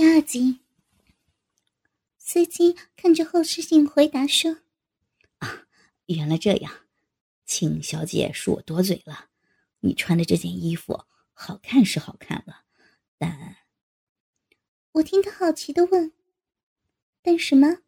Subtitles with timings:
[0.00, 0.60] 第二集，
[2.16, 4.56] 司机看着后视镜回答说
[5.40, 5.66] ：“啊，
[6.06, 6.86] 原来这样，
[7.44, 9.28] 请小姐恕我多嘴了。
[9.80, 12.64] 你穿的这件衣服好看是好看了，
[13.18, 13.56] 但……”
[14.92, 16.14] 我听他好奇的问
[17.20, 17.82] ：“但什么？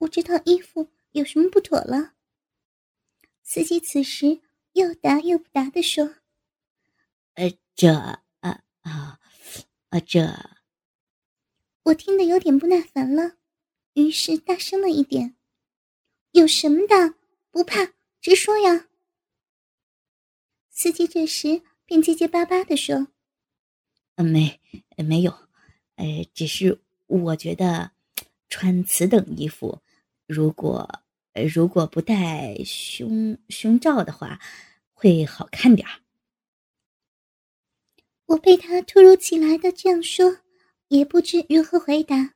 [0.00, 2.12] 我这套衣服有什么不妥了？”
[3.42, 4.42] 司机此时
[4.74, 6.16] 又答又不答的说
[7.36, 7.94] ：“呃，这……
[7.94, 8.20] 啊
[8.82, 9.18] 啊
[9.88, 10.28] 啊，这……”
[11.88, 13.36] 我听得有点不耐烦了，
[13.94, 15.34] 于是大声了一点
[16.32, 17.14] ：“有什么的？
[17.50, 18.88] 不怕，直说呀！”
[20.68, 23.08] 司机这时便结结巴巴的说
[24.16, 24.60] ：“没，
[24.96, 25.32] 没有，
[25.94, 27.90] 呃，只是我觉得
[28.50, 29.80] 穿此等衣服，
[30.26, 31.02] 如果
[31.54, 34.38] 如果不戴胸胸罩的话，
[34.92, 36.00] 会好看点儿。”
[38.26, 40.40] 我被他突如其来的这样说。
[40.88, 42.34] 也不知如何回答，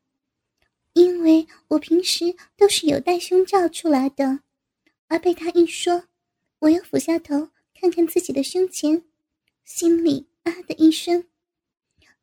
[0.92, 4.40] 因为我平时都是有戴胸罩出来的，
[5.08, 6.04] 而被他一说，
[6.60, 9.04] 我又俯下头看看自己的胸前，
[9.64, 11.24] 心里啊的一声。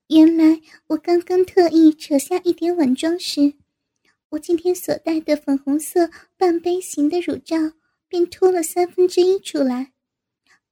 [0.08, 3.53] 原来我刚刚特意扯下一点晚装时，
[4.30, 7.58] 我今天所戴的粉红色半杯型的乳罩
[8.08, 9.93] 便脱了三分之一出来，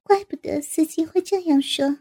[0.02, 1.98] 怪不得司机会这样说。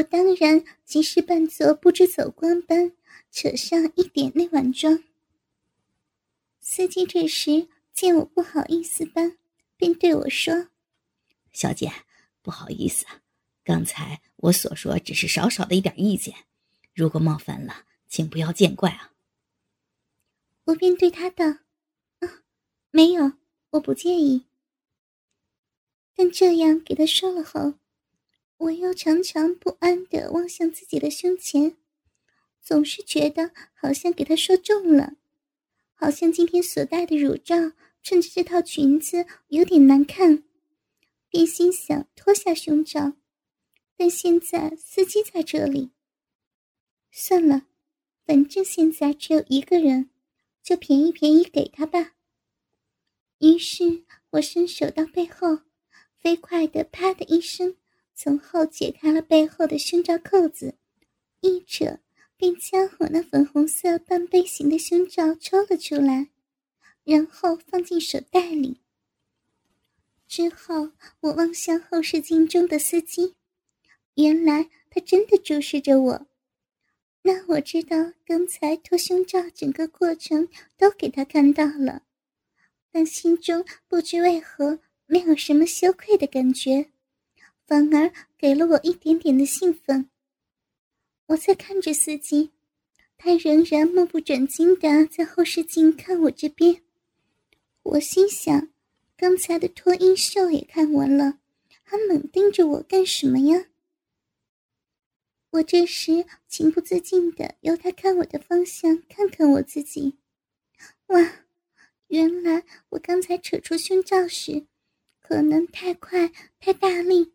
[0.00, 2.92] 我当然即是扮作不知走光般，
[3.30, 5.04] 扯上一点那晚妆。
[6.58, 9.36] 司机这时见我不好意思般，
[9.76, 10.68] 便对我说
[11.52, 11.92] ：“小姐，
[12.40, 13.20] 不好意思啊，
[13.62, 16.34] 刚才我所说只是少少的一点意见，
[16.94, 19.12] 如果冒犯了，请不要见怪啊。”
[20.64, 21.44] 我便对他道
[22.20, 22.40] ：“啊，
[22.90, 23.32] 没有，
[23.72, 24.46] 我不介意。”
[26.16, 27.74] 但这样给他说了后。
[28.60, 31.78] 我又常常不安地望向自己的胸前，
[32.60, 35.14] 总是觉得好像给他说中了，
[35.94, 37.56] 好像今天所戴的乳罩
[38.02, 40.44] 衬着这套裙子有点难看，
[41.30, 43.14] 便心想脱下胸罩。
[43.96, 45.92] 但现在司机在这里，
[47.10, 47.66] 算了，
[48.26, 50.10] 反正现在只有一个人，
[50.62, 52.12] 就便宜便宜给他吧。
[53.38, 55.60] 于是我伸手到背后，
[56.18, 57.76] 飞快的啪的一声。
[58.22, 60.74] 从后解开了背后的胸罩扣子，
[61.40, 62.00] 一扯
[62.36, 66.28] 便将我那粉红色半杯型的胸罩抽了出来，
[67.02, 68.82] 然后放进手袋里。
[70.28, 73.36] 之后，我望向后视镜中的司机，
[74.16, 76.26] 原来他真的注视着我。
[77.22, 82.02] 那我知道刚才脱胸罩整个过程都给他看到了，
[82.92, 86.90] 但心中不知为何没有什么羞愧的感觉。
[87.70, 90.10] 反而给了我一点点的兴奋。
[91.26, 92.50] 我在看着司机，
[93.16, 96.82] 他仍然目不转睛的在后视镜看我这边。
[97.84, 98.72] 我心想，
[99.16, 101.38] 刚才的脱衣秀也看完了，
[101.84, 103.66] 还猛盯着我干什么呀？
[105.50, 110.16] 我这时情不自禁的由他看我的方向看看我自己。
[111.06, 111.44] 哇，
[112.08, 114.66] 原来我刚才扯出胸罩时，
[115.20, 117.32] 可能太快太大力。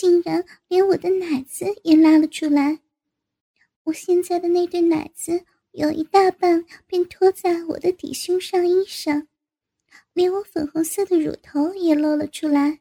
[0.00, 2.80] 竟然连我的奶子也拉了出来！
[3.82, 9.28] 我现在的那对奶子有一大半便托在我的底胸上衣上，
[10.14, 12.80] 连我粉红色的乳头也露了出来。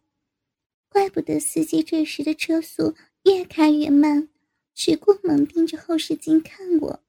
[0.88, 4.30] 怪不得司机这时的车速越开越慢，
[4.74, 7.04] 只顾猛盯着后视镜看我。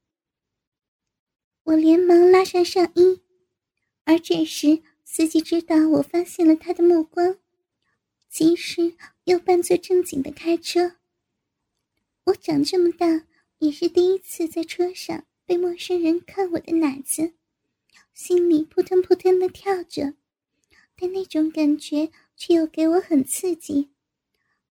[1.63, 3.21] 我连忙拉上上衣，
[4.03, 7.39] 而这时司机知道我发现了他的目光。
[8.31, 10.97] 其实又扮作正经的开车。
[12.25, 13.27] 我长这么大
[13.59, 17.35] 也是第一次在车上被陌生人看我的奶子，
[18.15, 20.15] 心里扑腾扑腾的跳着，
[20.95, 23.91] 但那种感觉却又给我很刺激。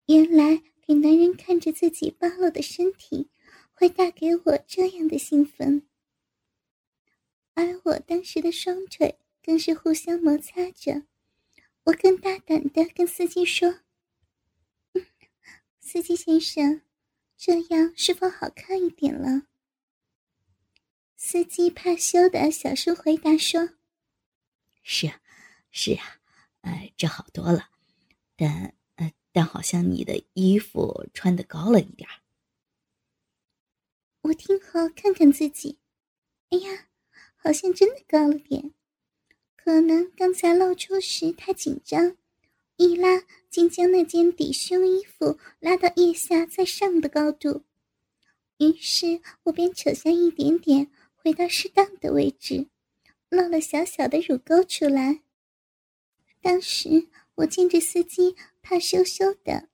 [0.07, 3.29] 原来给男人看着自己暴露的身体，
[3.73, 5.87] 会带给我这样的兴奋。
[7.53, 11.03] 而我当时的双腿更是互相摩擦着。
[11.85, 13.81] 我更大胆的跟司机说
[15.79, 16.81] ：“司机先生，
[17.37, 19.43] 这样是否好看一点了？”
[21.15, 23.69] 司机怕羞的小声回答说
[24.83, 25.21] ：“是啊，
[25.71, 26.19] 是啊，
[26.61, 27.69] 呃，这好多了，
[28.35, 32.07] 但呃，但好像你的衣服穿的高了一点
[34.21, 35.79] 我听后看看自己，
[36.49, 36.87] 哎呀，
[37.35, 38.74] 好像真的高了点。
[39.65, 42.15] 可能刚才露出时太紧张，
[42.77, 47.63] 一拉竟将那件底胸衣服拉到腋下再上的高度。
[48.59, 52.67] 于是我便扯下一点点，回到适当的位置，
[53.27, 55.21] 露了小小的乳沟出来。
[56.43, 59.67] 当时我见着司机怕羞羞的，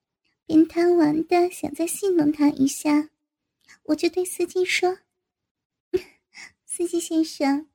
[0.46, 3.10] 便贪玩的想再戏弄他一下，
[3.82, 5.00] 我就对司机说
[6.64, 7.68] ：“司机先生，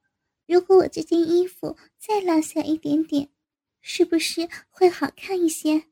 [0.48, 3.30] 如果我这件衣服再拉下一点点，
[3.82, 5.84] 是不是会好看一些？”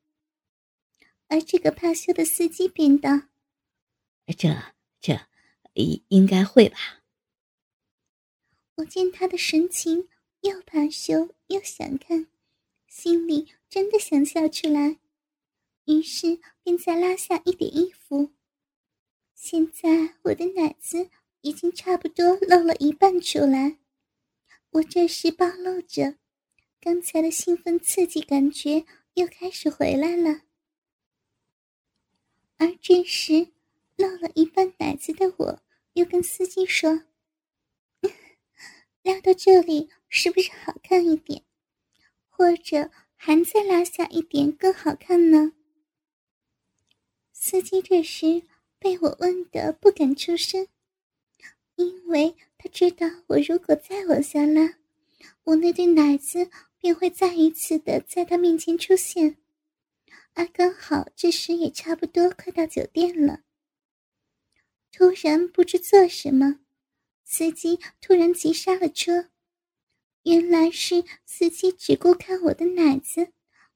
[1.28, 3.10] 而这个怕羞的司机便道
[4.38, 4.50] ：“这
[5.02, 5.28] 这，
[5.74, 7.04] 应应该会吧。”
[8.76, 10.10] 我见他的神情，
[10.42, 12.28] 又怕羞又想看。
[12.88, 15.00] 心里真的想笑出来，
[15.86, 18.32] 于是便再拉下一点衣服。
[19.34, 21.10] 现在我的奶子
[21.42, 23.80] 已经差不多露了一半出来，
[24.76, 26.18] 我这时暴露着，
[26.82, 30.42] 刚才的兴奋刺激感觉又开始回来了。
[32.58, 33.54] 而这时
[33.96, 35.64] 露了一半奶子的我，
[35.94, 37.04] 又跟司机说
[39.02, 41.44] ：“拉到这里是不是好看一点？”
[42.28, 45.54] 或者还再拉下一点更好看呢？
[47.32, 48.44] 司机这时
[48.78, 50.68] 被我问得不敢出声，
[51.76, 54.78] 因为他知道我如果再往下拉，
[55.44, 56.50] 我那对奶子
[56.80, 59.38] 便会再一次的在他面前出现，
[60.34, 63.42] 而刚好这时也差不多快到酒店了。
[64.92, 66.60] 突然不知做什么，
[67.24, 69.30] 司机突然急刹了车。
[70.24, 73.32] 原来是司机只顾看我的奶子，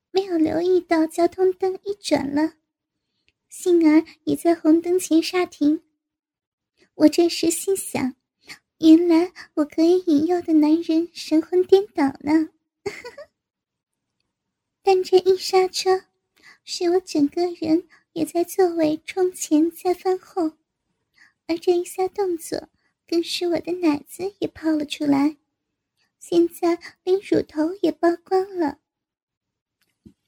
[0.10, 2.56] 没有留意到交通灯一转了，
[3.50, 5.84] 幸而也在红灯前刹停。
[6.96, 8.16] 我这时心想，
[8.80, 12.50] 原来我可以引诱的男人神魂颠倒呢。
[14.82, 16.06] 但这一刹车，
[16.64, 20.54] 使我整个人也在座位冲前再翻后，
[21.46, 22.70] 而这一下动作，
[23.06, 25.36] 更使我的奶子也泡了出来。
[26.18, 28.80] 现在连乳头也曝光了。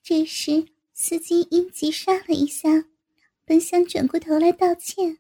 [0.03, 2.89] 这时，司机因急刹了一下，
[3.45, 5.19] 本想转过头来道歉，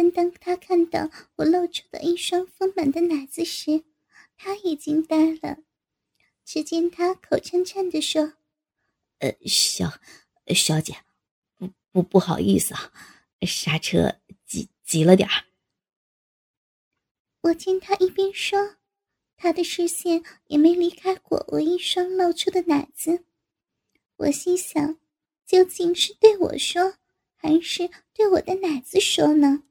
[0.00, 3.84] 但当他看到我露出的一双丰满的奶子时，
[4.34, 5.58] 他已经呆了。
[6.42, 8.32] 只见他口颤颤的说
[9.20, 10.00] ：“呃，小
[10.54, 10.96] 小姐，
[11.58, 12.90] 不不不好意思啊，
[13.42, 14.16] 刹车
[14.46, 15.44] 急急了点儿。”
[17.42, 18.76] 我见他一边说。
[19.36, 23.26] 他的视线也没离开过我一双露出的奶子，
[24.16, 24.98] 我心想，
[25.44, 26.94] 究竟是对我说，
[27.36, 29.64] 还是对我的奶子说呢？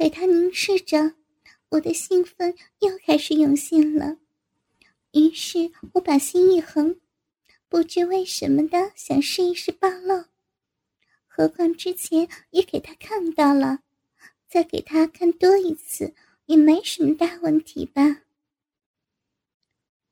[0.00, 1.12] 给他凝视着，
[1.68, 4.16] 我的兴奋又开始涌现了。
[5.12, 6.98] 于是我把心一横，
[7.68, 10.24] 不知为什么的想试一试暴露，
[11.26, 13.80] 何况之前也给他看到了，
[14.48, 16.14] 再给他看多一次。
[16.46, 18.22] 也没什么大问题吧。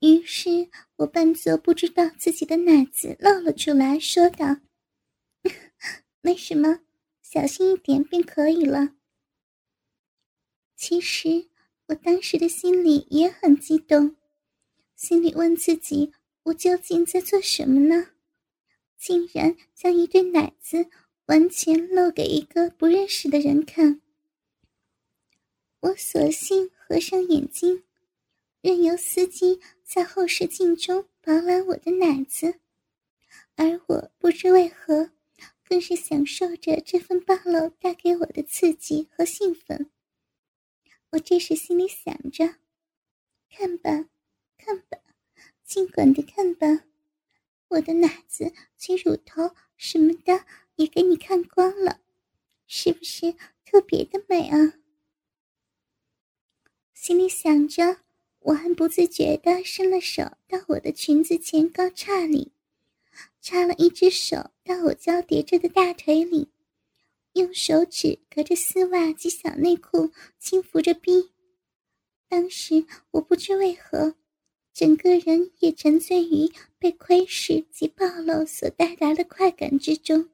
[0.01, 4.59] 于是我扮作不知道自己的奶子露了出来，说道
[6.21, 6.81] ：“没什么，
[7.23, 8.95] 小心一点便可以了。”
[10.79, 11.49] 其实
[11.87, 14.15] 我当时的心里也很激动，
[14.95, 16.13] 心里问自己：
[16.45, 18.11] 我究竟在做什么呢？
[18.97, 20.87] 竟然将一对奶子
[21.27, 24.01] 完全露给一个不认识的人看。
[25.81, 27.83] 我索性合上眼睛，
[28.61, 32.61] 任由司机在后视镜中饱览我的奶子，
[33.57, 35.11] 而我不知为何，
[35.69, 39.91] 更是享受着这份暴露带给我的刺激和兴奋。
[41.11, 42.57] 我这时心里想着：
[43.49, 44.09] 看吧，
[44.59, 44.99] 看吧，
[45.65, 46.85] 尽管的看吧，
[47.69, 50.45] 我的奶子及乳头什么的
[50.77, 52.03] 也给你看光了，
[52.67, 53.35] 是不是
[53.65, 54.75] 特别的美啊？
[56.93, 58.01] 心里想着，
[58.41, 62.53] 我还不自觉地伸了手到我的裙子前高叉里，
[63.41, 66.51] 插了一只手到我交叠着的大腿里，
[67.39, 71.31] 用手指隔着丝袜及小内裤轻抚着逼。
[72.29, 74.17] 当时我不知为何，
[74.75, 80.29] 整个人也沉醉于被窥视及暴露所带来的快感之中。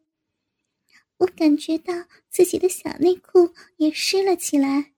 [1.18, 1.92] 我感觉到
[2.28, 4.92] 自己的小内裤也湿了起来。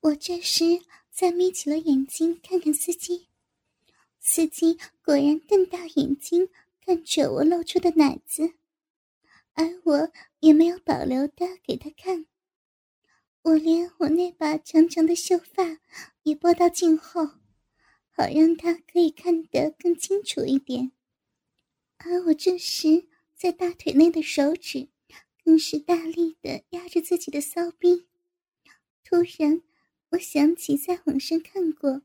[0.00, 0.64] 我这时
[1.12, 3.28] 再眯起了眼睛，看看司机。
[4.18, 6.48] 司机果然瞪大眼睛
[6.84, 8.54] 看着我露出的奶子，
[9.60, 12.24] 而我也没有保留的给他看。
[13.42, 15.80] 我连我那把长长的秀发
[16.22, 17.26] 也拨到颈后，
[18.10, 20.92] 好让他可以看得更清楚一点。
[21.98, 24.88] 而我这时在大腿内的手指，
[25.44, 28.06] 更是大力的压着自己的骚逼。
[29.04, 29.60] 突然，
[30.12, 32.00] 我想起在网上看过，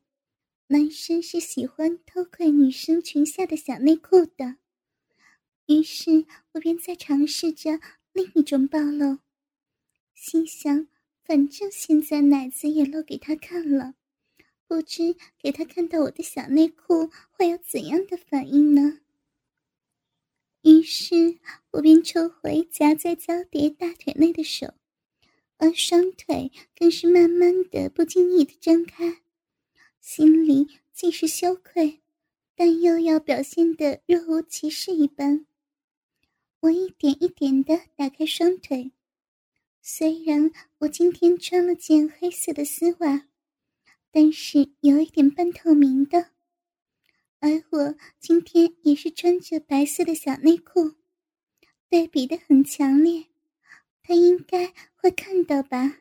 [0.67, 4.57] 男生是喜欢偷窥女生裙下的小内裤的，
[5.67, 7.79] 于是我便在尝试着
[8.13, 9.17] 另一种暴露，
[10.13, 10.87] 心想，
[11.23, 13.95] 反正现在奶子也露给他看了，
[14.67, 18.99] 不知给他看到我的小内裤会有怎样的反应呢？
[20.61, 21.39] 于是
[21.71, 24.73] 我便抽回夹在交叠大腿内的手，
[25.57, 29.21] 而双腿更是慢慢的、不经意的张开，
[29.99, 32.01] 心里既是羞愧，
[32.55, 35.47] 但又要表现的若无其事一般。
[36.65, 38.91] 我一点一点的打开双腿，
[39.83, 43.27] 虽然我今天穿了件黑色的丝袜，
[44.09, 46.31] 但是有一点半透明的。
[47.39, 50.95] 而我今天也是穿着白色的小内裤，
[51.87, 53.27] 对比的很强烈，
[54.01, 55.99] 他应该会看到吧？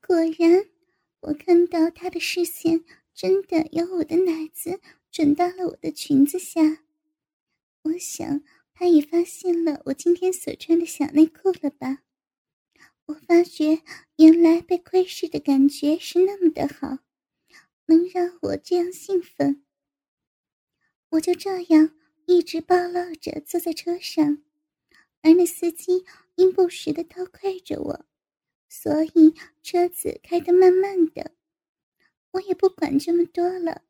[0.00, 0.64] 果然，
[1.20, 6.62] 我看到他的视线真的由我的奶子转到了我的裙子下。
[7.82, 8.42] 我想，
[8.80, 11.98] 他也发现了我今天所穿的小内裤了吧？
[13.04, 13.82] 我发觉，
[14.16, 17.00] 原来被窥视的感觉是那么的好，
[17.84, 19.66] 能让我这样兴奋。
[21.10, 21.94] 我就这样
[22.24, 24.42] 一直暴露着坐在车上，
[25.20, 26.06] 而那司机
[26.36, 28.06] 因不时的偷窥着我，
[28.66, 31.32] 所以车子开得慢慢的。
[32.30, 33.82] 我也不管这么多了，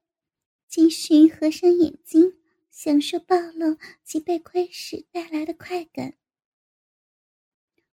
[0.66, 2.39] 继续合上眼睛，
[2.70, 6.16] 享受暴露及被窥视带来的快感。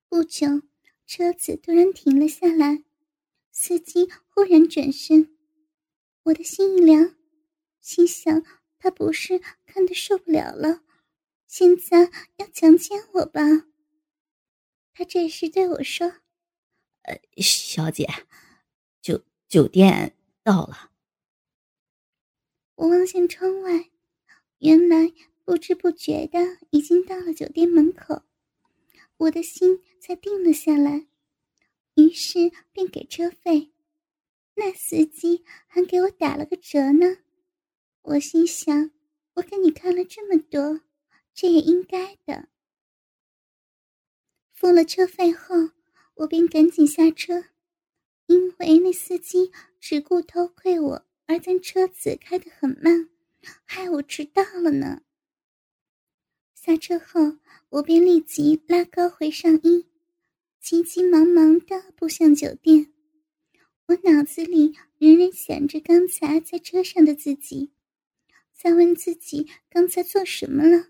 [0.09, 0.63] 不久，
[1.07, 2.85] 车子突然停了下来，
[3.51, 5.37] 司机忽然转身，
[6.25, 7.17] 我的心一凉，
[7.81, 8.43] 心想。
[8.79, 10.85] 他不是看的受不了了，
[11.47, 13.41] 现在要强奸我吧？
[14.93, 16.07] 他这时对我说
[17.03, 18.07] ：“呃，小姐，
[19.01, 20.93] 酒酒店到了。”
[22.77, 23.91] 我望向窗外，
[24.59, 25.13] 原来
[25.45, 26.39] 不知不觉的
[26.71, 28.23] 已经到了酒店门口，
[29.19, 31.07] 我的心才定了下来，
[31.95, 33.73] 于是便给车费。
[34.55, 37.19] 那司机还给我打了个折呢。
[38.03, 38.91] 我心想，
[39.35, 40.81] 我给你看了这么多，
[41.35, 42.49] 这也应该的。
[44.55, 45.55] 付了车费后，
[46.15, 47.45] 我便赶紧下车，
[48.27, 53.11] 因为那司机只顾偷窥我，而将车子开得很慢，
[53.65, 55.03] 害我迟到了呢。
[56.55, 57.39] 下车后，
[57.69, 59.87] 我便立即拉高回上衣，
[60.61, 62.93] 急急忙忙地步向酒店。
[63.87, 67.73] 我脑子里仍然想着刚才在车上的自己。
[68.53, 70.89] 在问自己刚才做什么了，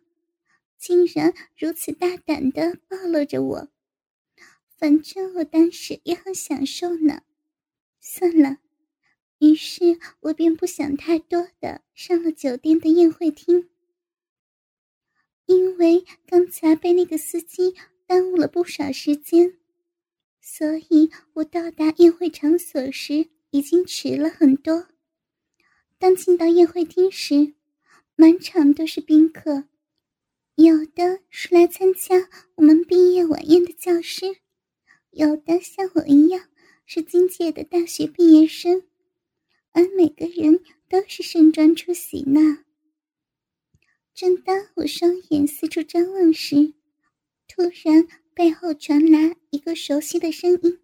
[0.79, 3.69] 竟然如此大胆的暴露着我。
[4.79, 7.23] 反正我当时也很享受呢。
[8.01, 8.59] 算了，
[9.39, 13.69] 于是我便不想太多的上了酒店的宴会厅。
[15.47, 17.75] 因为刚才被那个司机
[18.07, 19.59] 耽误了不少时间，
[20.41, 24.89] 所以我到达宴会场所时已经迟了很多。
[25.99, 27.55] 当进到宴会厅时，
[28.17, 29.65] 满场都是宾客，
[30.57, 34.39] 有的是来参加我们毕业晚宴的教师，
[35.11, 36.49] 有的像我一样
[36.87, 38.83] 是今届的大学毕业生，
[39.77, 42.65] 而每个人都是盛装出席呢。
[44.15, 46.73] 正当我双眼四处张望时，
[47.47, 50.81] 突然背后传来一个熟悉的声音：“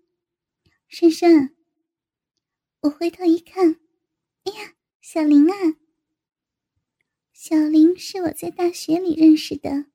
[0.90, 1.56] 珊珊。”
[2.82, 3.80] 我回头一看，
[4.44, 5.54] 哎呀，小林啊！
[7.32, 9.86] 小林是我在大学里认识的，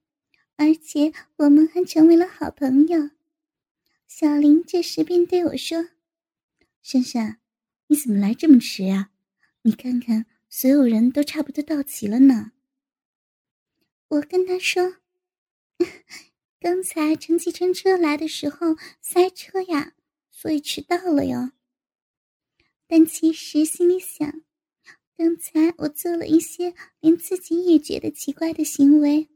[0.55, 3.11] 而且我们还成为了好朋友。
[4.07, 5.89] 小林这时便对我说
[6.81, 7.39] ：“珊珊，
[7.87, 9.11] 你怎么来这么迟呀？
[9.63, 12.51] 你看看，所有人都差不多到齐了呢。”
[14.09, 14.97] 我跟他说
[16.59, 19.93] ：“刚才乘计程车来的时候塞车呀，
[20.31, 21.51] 所以迟到了哟。”
[22.87, 24.41] 但其实心里想。
[25.17, 29.29] 刚才我做了一些连自己也觉得奇怪的行为，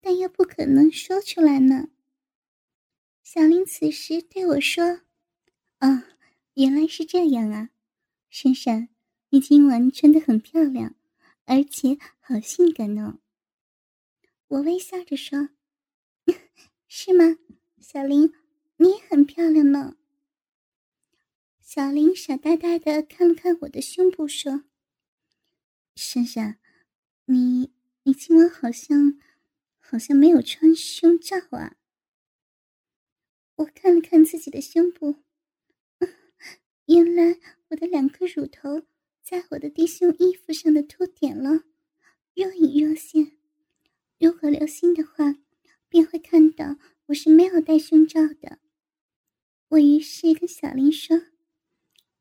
[0.00, 1.88] 但又不可能说出来呢。
[3.22, 5.02] 小林此时对我说
[5.78, 6.02] ：“哦，
[6.54, 7.70] 原来是这样啊，
[8.36, 8.88] 珊珊，
[9.28, 10.96] 你今晚穿得很漂亮，
[11.44, 13.20] 而且好性感哦。”
[14.48, 15.50] 我微笑着说
[16.88, 17.38] ：“是吗？
[17.78, 18.34] 小林，
[18.78, 19.96] 你也很漂亮呢。”
[21.62, 24.64] 小林傻呆呆的看了看我的胸部，说。
[25.94, 26.58] 珊珊，
[27.26, 27.70] 你
[28.02, 29.16] 你今晚好像
[29.78, 31.76] 好像没有穿胸罩啊？
[33.54, 35.22] 我看了看自己的胸部，
[36.86, 37.38] 原来
[37.68, 38.82] 我的两颗乳头
[39.22, 41.64] 在我的低胸衣服上的凸点了，
[42.34, 43.32] 若隐若现。
[44.18, 45.36] 如果留心的话，
[45.88, 46.76] 便会看到
[47.06, 48.58] 我是没有戴胸罩的。
[49.68, 51.22] 我于是跟小林说：“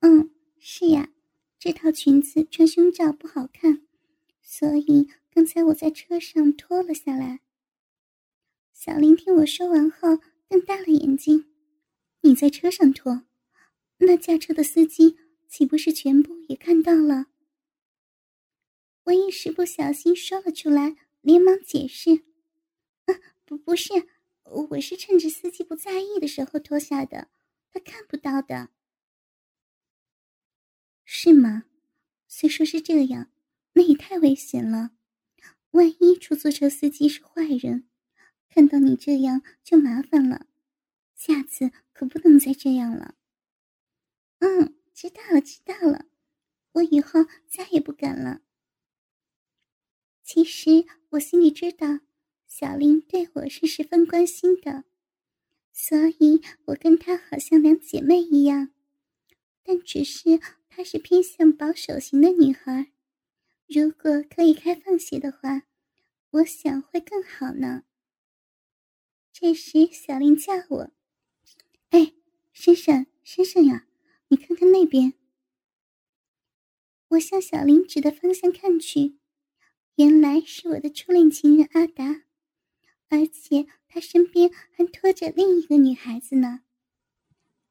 [0.02, 1.12] 嗯，是呀，
[1.60, 3.86] 这套裙子穿胸罩不好看，
[4.42, 7.42] 所以刚才我在车上脱了下来。”
[8.74, 10.20] 小林听我说完后。
[10.50, 11.48] 瞪大了眼睛，
[12.22, 13.24] 你在车上脱，
[14.06, 15.18] 那驾车的司机
[15.48, 17.28] 岂不是全部也看到了？
[19.06, 22.24] 我一时不小心说了出来，连忙解释
[23.06, 24.08] ：“啊，不，不是，
[24.44, 27.30] 我是趁着司机不在意的时候脱下的，
[27.72, 28.70] 他看不到的。”
[31.06, 31.66] 是吗？
[32.28, 33.32] 虽说是这样，
[33.74, 34.92] 那也太危险了。
[35.72, 37.88] 万一出租车司机是坏人？
[38.50, 40.48] 看到你这样就麻烦了，
[41.16, 43.16] 下次可不能再这样了。
[44.44, 46.06] 嗯，知道了，知道了，
[46.74, 48.42] 我以后再也不敢了。
[50.22, 52.02] 其实我心里知道，
[52.46, 54.84] 小林对我是十分关心的，
[55.72, 58.74] 所以我跟她好像两姐妹一样。
[59.64, 62.92] 但只是她是偏向保守型的女孩，
[63.66, 65.64] 如果可以开放些的话，
[66.32, 67.84] 我想会更好呢。
[69.32, 70.92] 这时，小林叫我
[71.92, 72.14] ：“哎，
[72.52, 73.88] 珊珊，珊珊呀，
[74.34, 75.14] 你看看那边。”
[77.10, 79.20] 我向小林指的方向看去，
[79.94, 82.24] 原来是我的初恋情人阿达，
[83.10, 86.62] 而且他身边还拖着另一个女孩子呢。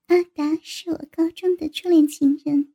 [0.07, 2.73] 阿达是我高中的初恋情人，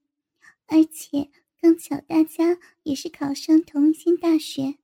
[0.65, 1.29] 而且
[1.61, 4.75] 刚巧大家也是考上同一间大学，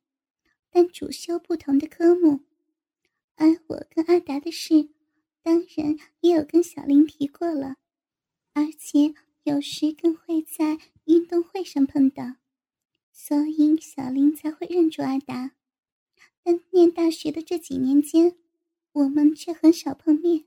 [0.70, 2.46] 但主修不同的科目。
[3.36, 4.88] 而我跟阿达的事，
[5.42, 7.76] 当然也有跟小林提过了，
[8.54, 12.36] 而且有时更会在运动会上碰到，
[13.12, 15.52] 所以小林才会认出阿达。
[16.44, 18.36] 但念大学的这几年间，
[18.92, 20.46] 我们却很少碰面。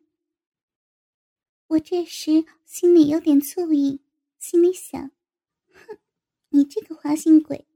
[1.69, 4.01] 我这时心里有点醋意，
[4.39, 5.11] 心里想：
[5.73, 5.99] 哼，
[6.51, 7.67] 你这个花心鬼，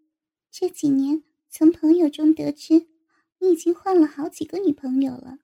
[0.50, 2.86] 这几年从朋友中得知。
[3.42, 5.38] 你已经换了好几个女朋友了，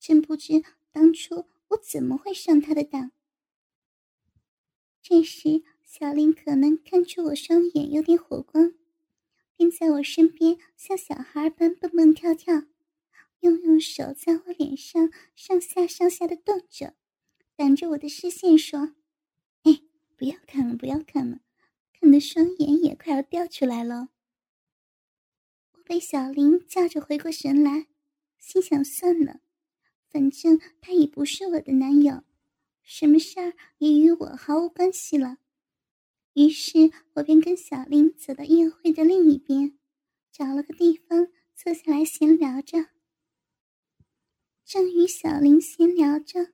[0.00, 3.12] 真不知当初我怎么会上他的当。
[5.10, 8.74] 这时，小林可能看出我双眼有点火光，
[9.56, 12.62] 便在我身边像小孩般蹦蹦跳跳，
[13.40, 16.94] 又用手在我脸上上下上下的动着，
[17.56, 18.94] 挡着我的视线，说
[19.66, 19.80] ：“哎，
[20.16, 21.40] 不要看了，不要看了，
[21.92, 24.10] 看的双眼也快要掉出来了。”
[25.74, 27.88] 我被小林叫着回过神来，
[28.38, 29.40] 心想：算了，
[30.08, 32.22] 反正他已不是我的男友，
[32.92, 35.38] 什么事儿也与我毫无关系了。
[36.32, 39.78] 于是我便跟小林走到宴会的另一边，
[40.32, 42.88] 找了个地方坐下来闲聊着。
[44.64, 46.52] 正与小林闲聊着，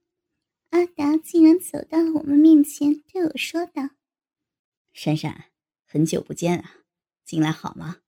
[0.69, 3.89] 阿达竟然走到了我们面前，对我说道
[4.93, 5.47] ：“闪闪，
[5.87, 6.85] 很久不见啊，
[7.25, 8.03] 近来好吗？”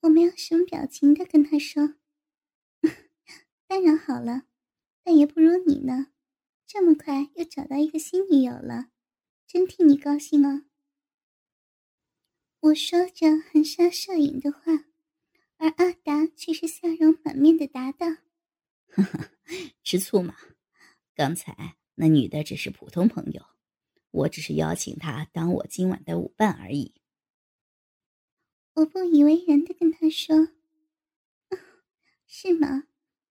[0.00, 1.96] 我没有什么表情的跟他说
[3.68, 4.44] ：“当然好了，
[5.04, 6.06] 但也不如你呢，
[6.72, 8.90] 这么快又找到一个新女友了，
[9.44, 10.66] 真替你高兴哦。”
[12.62, 14.84] 我说着含沙射影的话，
[15.56, 18.06] 而阿达却是笑容满面的答道
[18.86, 19.30] ：“呵呵，
[19.82, 20.36] 吃醋嘛？
[21.12, 23.44] 刚才那女的只是普通朋友，
[24.12, 26.94] 我只是邀请她当我今晚的舞伴而已。”
[28.74, 30.50] 我不以为然的跟他说
[32.28, 32.84] ：“是吗？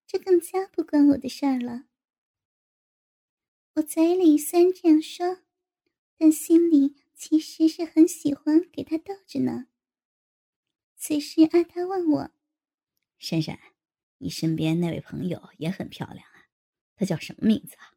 [0.05, 1.85] 这更加不关我的事儿了。”
[3.79, 5.39] 我嘴里虽然这样说，
[6.17, 9.67] 但心里其实是很喜欢给他逗着呢。
[10.97, 12.31] 此时，阿达问我
[13.17, 13.57] ：“珊珊，
[14.17, 16.49] 你身边那位朋友也很漂亮啊，
[16.97, 17.95] 她叫什么名字啊？”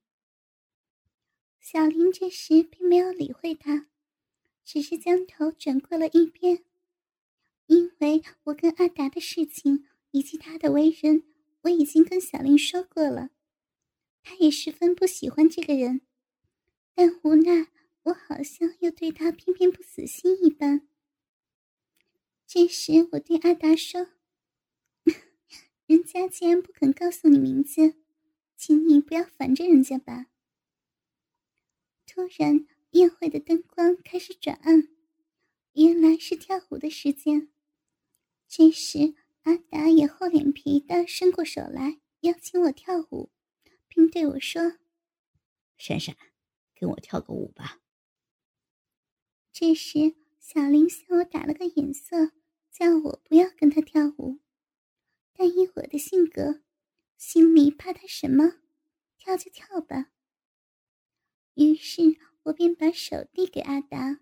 [1.59, 3.89] 小林这时并没有理会他，
[4.65, 6.65] 只是将头转过了一边。
[7.67, 11.25] 因为我跟阿达的事情以及他的为人，
[11.63, 13.31] 我已经跟小林说过了，
[14.23, 16.01] 他也十分不喜欢这个人，
[16.95, 17.69] 但无奈
[18.05, 20.89] 我好像又对他偏偏不死心一般。
[22.47, 24.09] 这时我对阿达说
[25.87, 27.95] ：“人家既然不肯告诉你名字，
[28.57, 30.27] 请你不要烦着人家吧。”
[32.07, 34.89] 突然，宴会的灯光开始转暗，
[35.73, 37.49] 原来是跳舞的时间。
[38.47, 43.31] 这时，阿达也厚脸皮的伸过手来，邀请我跳舞，
[43.95, 44.79] 并对我说
[45.77, 46.17] ：“闪闪，
[46.75, 47.83] 跟我跳个舞吧。”
[49.53, 52.33] 这时，小林向我打了个眼色，
[52.71, 54.41] 叫我不要跟他跳舞。
[55.35, 56.63] 但以我的性格，
[57.19, 58.63] 心里怕他什么，
[59.19, 60.11] 跳就跳吧。
[61.55, 64.21] 于是我便把手递给阿达，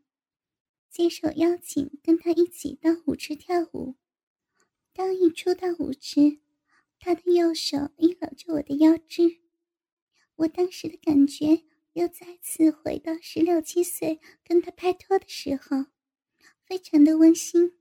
[0.88, 3.94] 接受邀请，跟他一起到舞池跳舞。
[4.92, 6.40] 刚一出到舞池，
[6.98, 9.40] 他的右手一搂着我的腰肢，
[10.40, 15.87] 我当时的感觉又再次回到十六七岁跟他拍拖的时候，
[16.64, 17.79] 非常的温馨。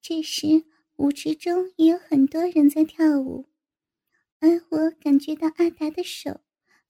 [0.00, 0.64] 这时
[0.96, 3.50] 舞池中也有很多人在跳舞，
[4.38, 6.40] 而我感觉到阿达的手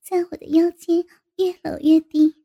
[0.01, 1.05] 在我的腰间
[1.39, 2.37] 越搂越低，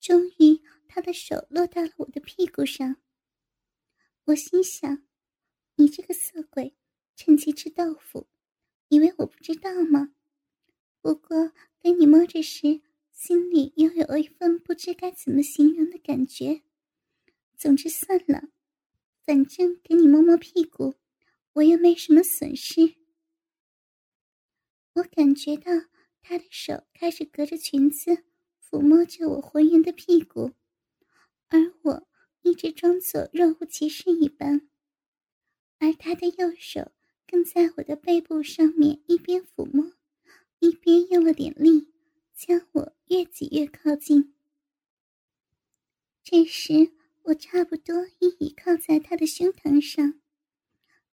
[0.00, 2.96] 终于他的手落到了我的屁股上。
[4.24, 5.04] 我心想。
[5.76, 6.74] 你这个色鬼，
[7.14, 8.26] 趁机吃豆腐，
[8.88, 10.12] 以为我不知道吗？
[11.08, 16.60] 不过被你摸着时，心里又有一份不知该怎么形容的感觉。
[17.56, 18.50] 总之算了，
[19.24, 20.96] 反正给你摸摸屁股，
[21.54, 22.96] 我又没什么损失。
[24.96, 25.72] 我感觉到
[26.20, 28.24] 他的手开始隔着裙子
[28.62, 30.52] 抚摸着我浑圆的屁股，
[31.46, 32.08] 而我
[32.42, 34.68] 一直装作若无其事一般。
[35.78, 36.92] 而他的右手
[37.26, 39.94] 更在我的背部上面一边抚摸，
[40.60, 41.92] 一边用了点力，
[42.34, 44.34] 将我越挤越靠近。
[46.22, 46.92] 这时，
[47.22, 50.20] 我差不多已倚靠在他的胸膛上，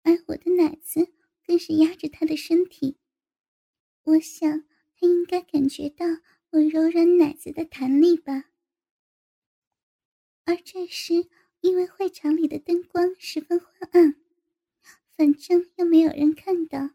[0.03, 1.13] 而我的奶子
[1.45, 2.97] 更是压着他的身体。
[4.03, 4.61] 我想，
[4.95, 6.05] 他应该感觉到
[6.51, 8.45] 我柔软奶子的弹力吧。
[10.43, 11.27] 而这时，
[11.61, 14.21] 因为会场里的灯光十分昏暗。
[15.17, 16.89] 反正又没有人看到，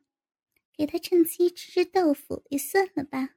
[0.80, 3.36] 给他趁机吃吃豆腐也算了吧。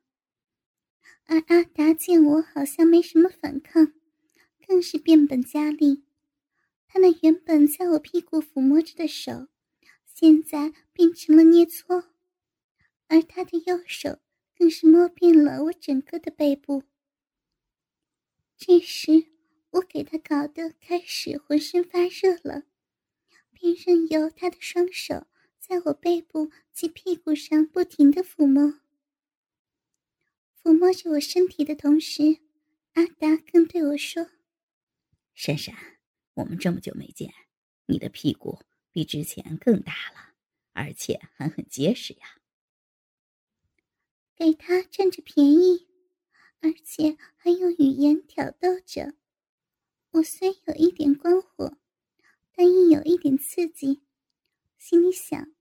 [1.25, 3.91] 而阿达见我好像没什么反抗，
[4.65, 6.05] 更是变本加厉。
[6.87, 9.49] 他那原本在我屁股抚摸着的手，
[10.05, 12.13] 现在变成了捏搓，
[13.07, 14.19] 而他的右手
[14.57, 16.83] 更是摸遍了我整个的背部。
[18.55, 19.25] 这时，
[19.71, 22.63] 我给他搞得开始浑身发热了。
[23.51, 25.27] 便任由他的双手
[25.65, 28.81] 在我背部及屁股上不停的抚摸，
[30.61, 32.39] 抚摸着我身体的同时，
[32.95, 34.29] 阿达更对我说
[35.33, 35.73] ：“珊珊，
[36.33, 37.33] 我们这么久没见，
[37.85, 38.59] 你的屁股
[38.91, 40.33] 比之前更大了，
[40.73, 42.41] 而且还很结实呀。”
[44.35, 45.87] 给他占着便宜，
[46.59, 49.15] 而且还用语言挑逗着，
[50.11, 51.77] 我虽有一点光火。
[52.51, 54.03] 但亦有一点刺激，
[54.77, 55.52] 心里想：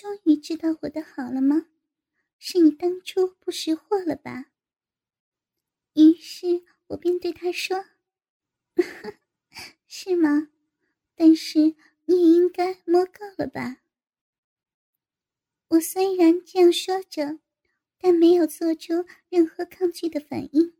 [0.00, 1.66] 终于知道我的好了吗？
[2.38, 4.46] 是你当初不识货了吧？
[5.92, 7.84] 于是我便对他说
[9.86, 10.48] ：“是吗？
[11.14, 11.74] 但是
[12.06, 13.82] 你也应该摸够了吧？”
[15.68, 17.38] 我虽然这样说着，
[17.98, 20.72] 但没有做出任何抗拒的反应，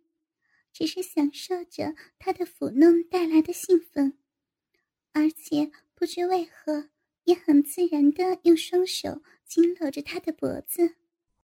[0.73, 4.17] 只是享受着他的抚弄带来的兴奋。
[5.13, 6.89] 而且不知为何，
[7.31, 10.97] 也很自然的用双手紧搂着他的脖子。